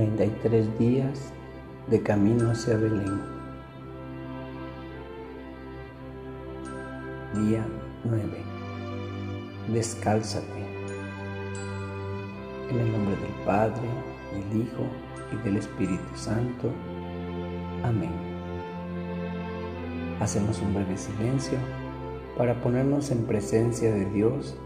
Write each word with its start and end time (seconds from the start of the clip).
33 0.00 0.78
días 0.78 1.30
de 1.88 2.02
camino 2.02 2.50
hacia 2.50 2.74
Belén. 2.74 3.20
Día 7.34 7.66
9. 8.04 8.22
Descálzate. 9.74 10.46
En 12.70 12.78
el 12.78 12.92
nombre 12.92 13.14
del 13.14 13.44
Padre, 13.44 13.82
del 14.32 14.62
Hijo 14.62 14.86
y 15.34 15.44
del 15.44 15.58
Espíritu 15.58 16.16
Santo. 16.16 16.70
Amén. 17.84 18.12
Hacemos 20.18 20.62
un 20.62 20.72
breve 20.72 20.96
silencio 20.96 21.58
para 22.38 22.54
ponernos 22.62 23.10
en 23.10 23.26
presencia 23.26 23.92
de 23.92 24.06
Dios, 24.06 24.56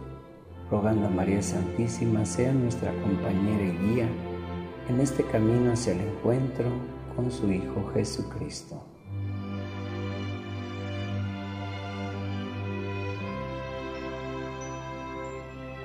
rogando 0.70 1.08
a 1.08 1.10
María 1.10 1.42
Santísima 1.42 2.24
sea 2.24 2.52
nuestra 2.52 2.92
compañera 3.02 3.64
y 3.64 3.78
guía 3.78 4.08
en 4.88 5.00
este 5.00 5.24
camino 5.24 5.72
hacia 5.72 5.94
el 5.94 6.00
encuentro 6.00 6.66
con 7.16 7.30
su 7.30 7.50
Hijo 7.50 7.90
Jesucristo. 7.94 8.82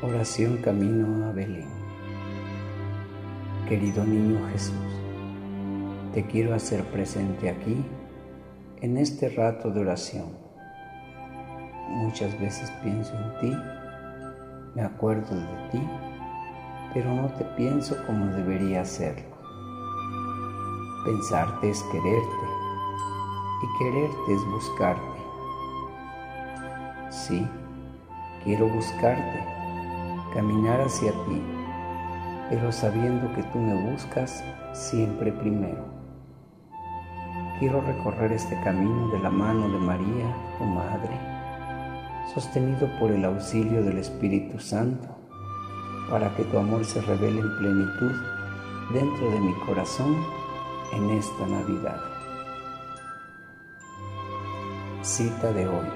Oración 0.01 0.57
Camino 0.57 1.27
a 1.27 1.31
Belén. 1.31 1.67
Querido 3.67 4.03
niño 4.03 4.39
Jesús, 4.51 4.73
te 6.13 6.25
quiero 6.25 6.55
hacer 6.55 6.83
presente 6.85 7.49
aquí, 7.49 7.77
en 8.81 8.97
este 8.97 9.29
rato 9.29 9.69
de 9.69 9.81
oración. 9.81 10.27
Muchas 11.89 12.39
veces 12.39 12.71
pienso 12.81 13.13
en 13.13 13.39
ti, 13.39 13.57
me 14.75 14.81
acuerdo 14.81 15.35
de 15.35 15.69
ti 15.71 15.81
pero 16.93 17.13
no 17.13 17.27
te 17.33 17.45
pienso 17.55 17.95
como 18.05 18.25
debería 18.27 18.81
hacerlo. 18.81 19.27
Pensarte 21.05 21.69
es 21.69 21.83
quererte 21.83 22.49
y 23.61 23.77
quererte 23.77 24.33
es 24.33 24.45
buscarte. 24.51 25.19
Sí, 27.09 27.47
quiero 28.43 28.67
buscarte, 28.67 29.43
caminar 30.33 30.81
hacia 30.81 31.11
ti, 31.11 31.41
pero 32.49 32.71
sabiendo 32.71 33.33
que 33.33 33.43
tú 33.43 33.59
me 33.59 33.91
buscas 33.91 34.43
siempre 34.73 35.31
primero. 35.31 35.99
Quiero 37.59 37.81
recorrer 37.81 38.31
este 38.31 38.59
camino 38.61 39.09
de 39.09 39.19
la 39.19 39.29
mano 39.29 39.67
de 39.69 39.77
María, 39.79 40.35
tu 40.57 40.63
Madre, 40.63 41.19
sostenido 42.33 42.87
por 42.99 43.11
el 43.11 43.25
auxilio 43.25 43.83
del 43.83 43.97
Espíritu 43.97 44.59
Santo 44.59 45.18
para 46.09 46.33
que 46.35 46.43
tu 46.45 46.57
amor 46.57 46.83
se 46.83 47.01
revele 47.01 47.39
en 47.41 47.57
plenitud 47.57 48.11
dentro 48.91 49.31
de 49.31 49.39
mi 49.39 49.53
corazón 49.65 50.17
en 50.91 51.09
esta 51.11 51.45
Navidad. 51.45 52.01
Cita 55.03 55.51
de 55.53 55.67
hoy, 55.67 55.87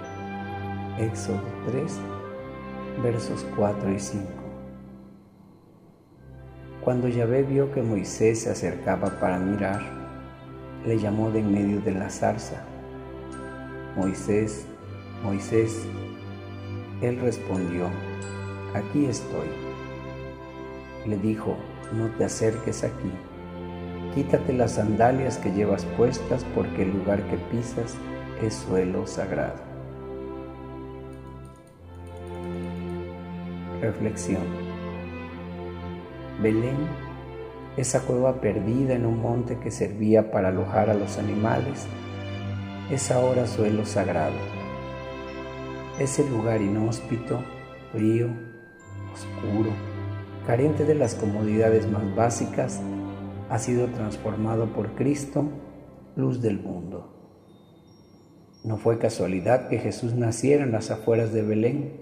Éxodo 1.00 1.42
3, 1.66 2.00
versos 3.02 3.46
4 3.56 3.92
y 3.92 4.00
5. 4.00 4.28
Cuando 6.84 7.08
Yahvé 7.08 7.44
vio 7.44 7.72
que 7.72 7.82
Moisés 7.82 8.44
se 8.44 8.52
acercaba 8.52 9.20
para 9.20 9.40
mirar, 9.40 9.82
le 10.86 11.00
llamó 11.00 11.32
de 11.32 11.40
en 11.40 11.52
medio 11.52 11.82
de 11.82 11.92
la 11.92 12.10
zarza. 12.10 12.62
Moisés, 13.96 14.66
Moisés, 15.24 15.86
él 17.02 17.20
respondió, 17.20 17.88
aquí 18.74 19.06
estoy 19.06 19.73
le 21.06 21.18
dijo, 21.18 21.56
no 21.94 22.08
te 22.18 22.26
acerques 22.26 22.84
aquí, 22.84 23.12
quítate 24.14 24.54
las 24.54 24.74
sandalias 24.74 25.38
que 25.38 25.52
llevas 25.52 25.86
puestas 25.98 26.46
porque 26.56 26.84
el 26.84 26.92
lugar 26.92 27.22
que 27.24 27.38
pisas 27.38 27.96
es 28.42 28.54
suelo 28.54 29.08
sagrado. 29.08 29.62
Reflexión. 33.82 34.44
Belén, 36.42 36.78
esa 37.78 38.02
cueva 38.02 38.40
perdida 38.40 38.94
en 38.94 39.06
un 39.06 39.22
monte 39.22 39.58
que 39.60 39.72
servía 39.72 40.32
para 40.32 40.50
alojar 40.50 40.90
a 40.90 40.94
los 40.94 41.18
animales, 41.18 41.86
es 42.92 43.12
ahora 43.12 43.48
suelo 43.48 43.86
sagrado. 43.86 44.36
Ese 46.00 46.28
lugar 46.30 46.62
inhóspito, 46.62 47.44
frío, 47.92 48.28
oscuro, 49.14 49.72
carente 50.46 50.84
de 50.84 50.96
las 50.96 51.16
comodidades 51.16 51.90
más 51.90 52.16
básicas, 52.16 52.82
ha 53.50 53.60
sido 53.60 53.88
transformado 53.88 54.74
por 54.74 54.96
Cristo, 54.96 55.46
luz 56.16 56.42
del 56.42 56.60
mundo. 56.60 57.10
No 58.64 58.78
fue 58.78 58.98
casualidad 58.98 59.70
que 59.70 59.78
Jesús 59.78 60.14
naciera 60.14 60.64
en 60.64 60.72
las 60.72 60.92
afueras 60.92 61.34
de 61.34 61.44
Belén, 61.44 61.94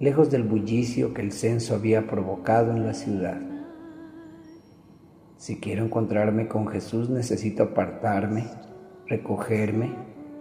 lejos 0.00 0.30
del 0.30 0.44
bullicio 0.44 1.12
que 1.12 1.22
el 1.22 1.32
censo 1.32 1.74
había 1.74 2.06
provocado 2.06 2.72
en 2.72 2.86
la 2.86 2.94
ciudad. 2.94 3.40
Si 5.36 5.60
quiero 5.60 5.84
encontrarme 5.84 6.48
con 6.48 6.68
Jesús 6.68 7.10
necesito 7.10 7.64
apartarme, 7.64 8.44
recogerme 9.06 9.94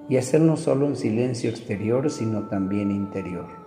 y 0.09 0.17
hacer 0.17 0.41
no 0.41 0.57
solo 0.57 0.85
un 0.85 0.95
silencio 0.95 1.49
exterior, 1.49 2.09
sino 2.09 2.47
también 2.47 2.91
interior. 2.91 3.66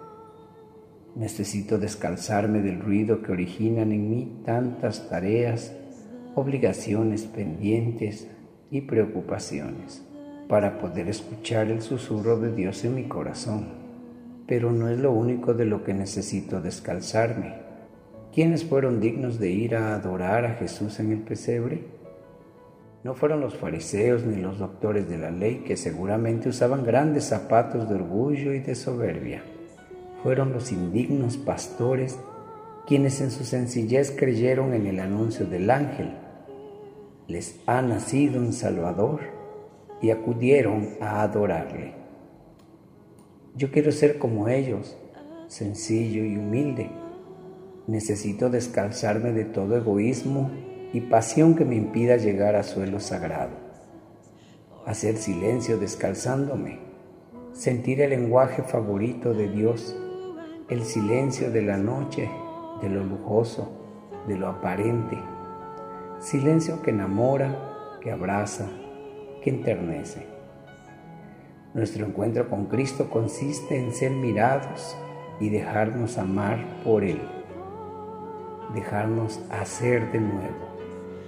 Necesito 1.17 1.79
descalzarme 1.79 2.63
del 2.63 2.81
ruido 2.81 3.21
que 3.21 3.33
originan 3.33 3.91
en 3.91 4.09
mí 4.09 4.43
tantas 4.45 5.09
tareas, 5.09 5.75
obligaciones 6.37 7.25
pendientes 7.25 8.29
y 8.71 8.83
preocupaciones 8.83 10.05
para 10.49 10.79
poder 10.79 11.09
escuchar 11.09 11.69
el 11.69 11.83
susurro 11.83 12.39
de 12.39 12.53
Dios 12.55 12.85
en 12.85 12.95
mi 12.95 13.05
corazón. 13.05 13.69
Pero 14.47 14.71
no 14.71 14.89
es 14.89 14.99
lo 14.99 15.13
único 15.13 15.53
de 15.53 15.65
lo 15.65 15.83
que 15.83 15.95
necesito 15.95 16.61
descalzarme. 16.61 17.55
¿Quiénes 18.33 18.65
fueron 18.65 19.01
dignos 19.01 19.41
de 19.41 19.51
ir 19.51 19.75
a 19.75 19.97
adorar 19.97 20.45
a 20.45 20.55
Jesús 20.55 21.01
en 21.01 21.11
el 21.11 21.19
pesebre? 21.19 21.87
No 23.03 23.15
fueron 23.15 23.41
los 23.41 23.57
fariseos 23.57 24.25
ni 24.25 24.41
los 24.41 24.59
doctores 24.59 25.09
de 25.09 25.19
la 25.19 25.33
ley 25.33 25.65
que 25.67 25.77
seguramente 25.77 26.49
usaban 26.49 26.85
grandes 26.85 27.25
zapatos 27.25 27.89
de 27.89 27.97
orgullo 27.97 28.55
y 28.55 28.61
de 28.61 28.77
soberbia 28.77 29.43
fueron 30.23 30.53
los 30.53 30.73
indignos 30.73 31.37
pastores 31.37 32.19
quienes 32.87 33.21
en 33.21 33.31
su 33.31 33.45
sencillez 33.45 34.11
creyeron 34.11 34.75
en 34.75 34.87
el 34.87 34.99
anuncio 34.99 35.47
del 35.47 35.71
ángel. 35.71 36.11
Les 37.29 37.61
ha 37.67 37.83
nacido 37.83 38.41
un 38.41 38.53
Salvador 38.53 39.21
y 40.03 40.11
acudieron 40.11 40.89
a 41.01 41.23
adorarle. 41.23 41.95
Yo 43.55 43.71
quiero 43.71 43.93
ser 43.93 44.19
como 44.19 44.49
ellos, 44.49 44.97
sencillo 45.47 46.25
y 46.25 46.37
humilde. 46.37 46.91
Necesito 47.87 48.51
descalzarme 48.51 49.33
de 49.33 49.45
todo 49.45 49.77
egoísmo 49.77 50.51
y 50.93 51.01
pasión 51.03 51.55
que 51.55 51.65
me 51.65 51.77
impida 51.77 52.17
llegar 52.17 52.57
a 52.57 52.63
suelo 52.63 52.99
sagrado. 52.99 53.53
Hacer 54.85 55.17
silencio 55.17 55.79
descalzándome, 55.79 56.81
sentir 57.53 58.01
el 58.01 58.11
lenguaje 58.11 58.63
favorito 58.63 59.35
de 59.35 59.49
Dios 59.49 59.97
el 60.71 60.85
silencio 60.85 61.51
de 61.51 61.63
la 61.63 61.77
noche, 61.77 62.31
de 62.81 62.89
lo 62.89 63.03
lujoso, 63.03 63.73
de 64.29 64.37
lo 64.37 64.47
aparente. 64.47 65.19
Silencio 66.21 66.81
que 66.81 66.91
enamora, 66.91 67.99
que 68.01 68.13
abraza, 68.13 68.69
que 69.43 69.51
enternece. 69.51 70.29
Nuestro 71.75 72.07
encuentro 72.07 72.49
con 72.49 72.67
Cristo 72.67 73.11
consiste 73.11 73.81
en 73.81 73.93
ser 73.93 74.13
mirados 74.13 74.97
y 75.41 75.49
dejarnos 75.49 76.19
amar 76.19 76.65
por 76.85 77.03
Él, 77.03 77.21
dejarnos 78.73 79.41
hacer 79.51 80.13
de 80.13 80.21
nuevo, 80.21 80.69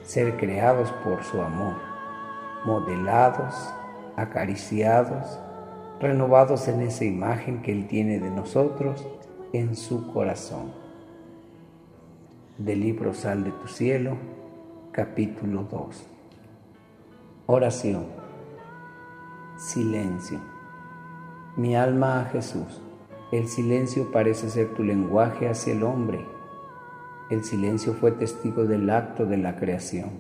ser 0.04 0.36
creados 0.36 0.92
por 1.04 1.24
su 1.24 1.42
amor, 1.42 1.78
modelados, 2.64 3.74
acariciados, 4.16 5.40
renovados 6.00 6.68
en 6.68 6.82
esa 6.82 7.04
imagen 7.04 7.60
que 7.62 7.72
Él 7.72 7.88
tiene 7.88 8.20
de 8.20 8.30
nosotros 8.30 9.04
en 9.52 9.76
su 9.76 10.10
corazón. 10.12 10.72
Del 12.56 12.81
libro 12.81 13.12
Sal 13.12 13.44
de 13.44 13.50
tu 13.50 13.69
cielo, 13.69 14.16
capítulo 14.93 15.64
2. 15.70 16.06
Oración. 17.46 18.06
Silencio. 19.58 20.40
Mi 21.56 21.76
alma 21.76 22.22
a 22.22 22.25
Jesús. 22.26 22.81
El 23.31 23.46
silencio 23.46 24.10
parece 24.10 24.49
ser 24.49 24.72
tu 24.75 24.84
lenguaje 24.84 25.49
hacia 25.49 25.75
el 25.75 25.82
hombre. 25.82 26.25
El 27.28 27.44
silencio 27.44 27.93
fue 27.93 28.12
testigo 28.12 28.64
del 28.64 28.88
acto 28.88 29.26
de 29.26 29.37
la 29.37 29.56
creación. 29.56 30.10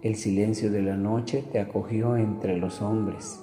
El 0.00 0.16
silencio 0.16 0.70
de 0.70 0.80
la 0.80 0.96
noche 0.96 1.44
te 1.52 1.60
acogió 1.60 2.16
entre 2.16 2.56
los 2.56 2.80
hombres. 2.80 3.42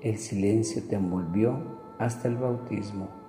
El 0.00 0.18
silencio 0.18 0.82
te 0.88 0.96
envolvió 0.96 1.58
hasta 1.98 2.26
el 2.26 2.36
bautismo. 2.36 3.23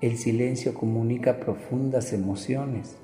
El 0.00 0.18
silencio 0.18 0.74
comunica 0.74 1.38
profundas 1.38 2.12
emociones. 2.12 2.96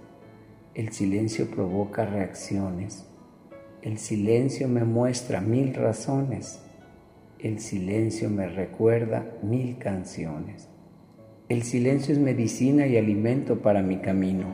El 0.75 0.93
silencio 0.93 1.51
provoca 1.51 2.05
reacciones. 2.05 3.07
El 3.81 3.97
silencio 3.99 4.69
me 4.69 4.85
muestra 4.85 5.41
mil 5.41 5.73
razones. 5.75 6.61
El 7.39 7.61
silencio 7.61 8.29
me 8.29 8.49
recuerda 8.49 9.25
mil 9.43 9.79
canciones. 9.79 10.69
El 11.49 11.63
silencio 11.63 12.13
es 12.13 12.21
medicina 12.21 12.87
y 12.87 12.97
alimento 12.97 13.63
para 13.63 13.83
mi 13.83 13.99
camino. 13.99 14.53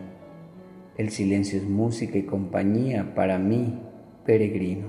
El 0.97 1.11
silencio 1.11 1.59
es 1.59 1.65
música 1.65 2.17
y 2.17 2.23
compañía 2.23 3.15
para 3.15 3.38
mí, 3.38 3.81
peregrino. 4.25 4.88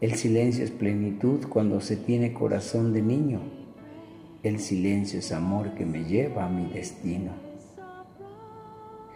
El 0.00 0.14
silencio 0.14 0.64
es 0.64 0.70
plenitud 0.70 1.46
cuando 1.48 1.80
se 1.80 1.96
tiene 1.96 2.32
corazón 2.32 2.92
de 2.92 3.02
niño. 3.02 3.65
El 4.42 4.60
silencio 4.60 5.18
es 5.18 5.32
amor 5.32 5.74
que 5.74 5.86
me 5.86 6.04
lleva 6.04 6.44
a 6.44 6.48
mi 6.48 6.66
destino. 6.72 7.32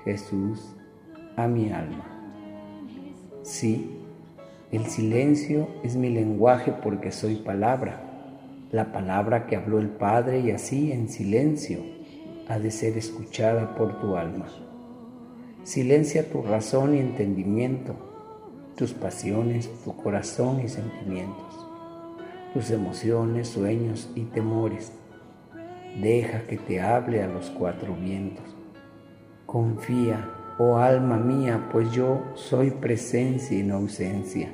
Jesús, 0.04 0.74
a 1.36 1.46
mi 1.46 1.70
alma. 1.70 2.06
Sí, 3.42 3.98
el 4.72 4.86
silencio 4.86 5.68
es 5.82 5.96
mi 5.96 6.10
lenguaje 6.10 6.72
porque 6.72 7.12
soy 7.12 7.36
palabra, 7.36 8.00
la 8.72 8.92
palabra 8.92 9.46
que 9.46 9.56
habló 9.56 9.78
el 9.78 9.88
Padre 9.88 10.40
y 10.40 10.52
así 10.52 10.92
en 10.92 11.08
silencio 11.08 11.80
ha 12.48 12.58
de 12.58 12.70
ser 12.70 12.96
escuchada 12.96 13.74
por 13.74 14.00
tu 14.00 14.16
alma. 14.16 14.46
Silencia 15.64 16.30
tu 16.30 16.42
razón 16.42 16.96
y 16.96 16.98
entendimiento, 16.98 17.94
tus 18.76 18.92
pasiones, 18.92 19.70
tu 19.84 19.94
corazón 19.96 20.60
y 20.60 20.68
sentimientos, 20.68 21.66
tus 22.54 22.70
emociones, 22.70 23.48
sueños 23.48 24.10
y 24.14 24.22
temores. 24.22 24.92
Deja 25.98 26.46
que 26.46 26.56
te 26.56 26.80
hable 26.80 27.22
a 27.22 27.26
los 27.26 27.50
cuatro 27.50 27.94
vientos. 27.94 28.44
Confía 29.44 30.30
oh 30.58 30.76
alma 30.76 31.16
mía, 31.16 31.68
pues 31.72 31.90
yo 31.90 32.22
soy 32.34 32.70
presencia 32.70 33.58
y 33.58 33.62
no 33.62 33.76
ausencia. 33.76 34.52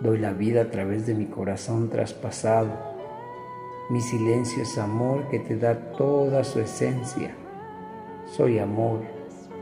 Doy 0.00 0.18
la 0.18 0.32
vida 0.32 0.62
a 0.62 0.70
través 0.70 1.06
de 1.06 1.14
mi 1.14 1.26
corazón 1.26 1.88
traspasado. 1.88 2.70
Mi 3.88 4.00
silencio 4.00 4.62
es 4.62 4.76
amor 4.78 5.28
que 5.28 5.38
te 5.38 5.56
da 5.56 5.74
toda 5.92 6.44
su 6.44 6.60
esencia. 6.60 7.34
Soy 8.26 8.58
amor 8.58 9.00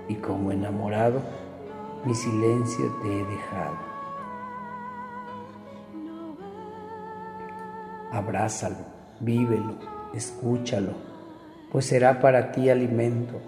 y 0.09 0.17
como 0.17 0.51
enamorado, 0.51 1.21
mi 2.05 2.15
silencio 2.15 2.93
te 3.03 3.21
he 3.21 3.25
dejado. 3.25 3.77
Abrázalo, 8.11 8.85
vívelo, 9.21 10.00
escúchalo, 10.15 10.93
pues 11.71 11.87
será 11.87 12.21
para 12.21 12.53
ti 12.53 12.71
alimento 12.71 13.41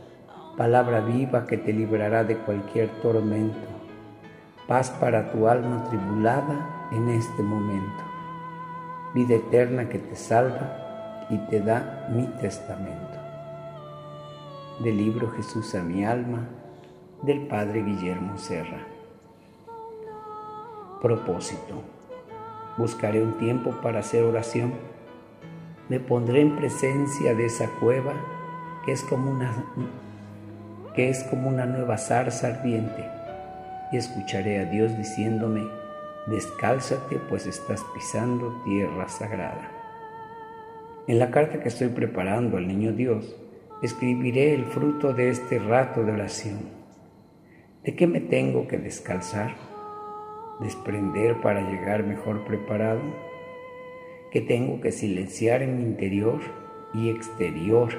palabra 0.56 1.00
viva 1.00 1.47
que 1.47 1.56
te 1.56 1.73
librará 1.73 2.25
de 2.25 2.37
cualquier 2.37 2.88
tormento, 3.00 3.69
paz 4.69 4.91
para 4.91 5.32
tu 5.32 5.49
alma 5.49 5.85
tribulada 5.85 6.88
en 6.93 7.09
este 7.09 7.43
momento, 7.43 8.05
vida 9.14 9.35
eterna 9.37 9.88
que 9.88 9.99
te 9.99 10.14
salva 10.14 11.26
y 11.31 11.38
te 11.49 11.61
da 11.61 12.09
mi 12.11 12.26
testamento. 12.26 13.19
Del 14.81 14.99
libro 14.99 15.31
Jesús 15.31 15.75
a 15.75 15.82
mi 15.82 16.05
alma, 16.05 16.49
del 17.23 17.47
Padre 17.47 17.82
Guillermo 17.82 18.37
Serra. 18.37 18.87
Propósito. 21.00 21.82
Buscaré 22.76 23.23
un 23.23 23.38
tiempo 23.38 23.70
para 23.82 24.00
hacer 24.00 24.25
oración. 24.25 24.73
Me 25.93 26.00
pondré 26.00 26.41
en 26.41 26.56
presencia 26.56 27.35
de 27.35 27.44
esa 27.44 27.69
cueva 27.79 28.15
que 28.87 28.93
es 28.93 29.03
como 29.03 29.31
una 29.31 29.53
que 30.94 31.11
es 31.11 31.23
como 31.25 31.50
una 31.50 31.67
nueva 31.67 31.99
zarza 31.99 32.47
ardiente, 32.47 33.05
y 33.93 33.99
escucharé 33.99 34.61
a 34.61 34.65
Dios 34.65 34.97
diciéndome, 34.97 35.69
descálzate 36.29 37.19
pues 37.29 37.47
estás 37.47 37.85
pisando 37.93 38.62
tierra 38.65 39.06
sagrada. 39.11 39.71
En 41.09 41.19
la 41.19 41.31
carta 41.31 41.61
que 41.61 41.69
estoy 41.69 41.89
preparando 41.89 42.56
al 42.56 42.69
niño 42.69 42.93
Dios, 42.93 43.37
escribiré 43.83 44.55
el 44.55 44.65
fruto 44.65 45.12
de 45.12 45.29
este 45.29 45.59
rato 45.59 46.05
de 46.05 46.12
oración. 46.12 46.71
¿De 47.85 47.94
qué 47.94 48.06
me 48.06 48.21
tengo 48.21 48.67
que 48.67 48.79
descalzar? 48.79 49.56
¿Desprender 50.59 51.43
para 51.43 51.61
llegar 51.61 52.03
mejor 52.03 52.47
preparado? 52.47 53.31
¿Qué 54.32 54.40
tengo 54.40 54.81
que 54.81 54.93
silenciar 54.93 55.61
en 55.61 55.76
mi 55.76 55.82
interior 55.82 56.40
y 56.94 57.11
exterior 57.11 57.90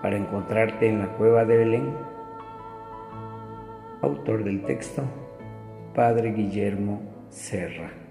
para 0.00 0.16
encontrarte 0.16 0.86
en 0.86 1.00
la 1.00 1.08
cueva 1.16 1.44
de 1.44 1.56
Belén? 1.56 1.92
Autor 4.00 4.44
del 4.44 4.62
texto, 4.62 5.02
Padre 5.92 6.32
Guillermo 6.32 7.02
Serra. 7.28 8.03